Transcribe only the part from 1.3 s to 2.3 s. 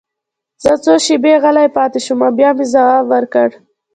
غلی پاتې شوم